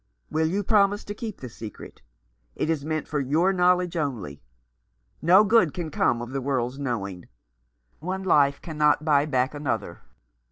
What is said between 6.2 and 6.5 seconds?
of the